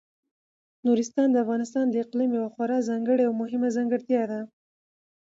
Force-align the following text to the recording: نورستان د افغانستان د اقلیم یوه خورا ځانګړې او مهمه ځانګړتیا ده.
نورستان 0.85 1.27
د 1.31 1.35
افغانستان 1.43 1.85
د 1.89 1.95
اقلیم 2.05 2.29
یوه 2.37 2.49
خورا 2.53 2.77
ځانګړې 2.89 3.23
او 3.27 3.33
مهمه 3.41 3.69
ځانګړتیا 3.77 4.23
ده. 4.31 4.39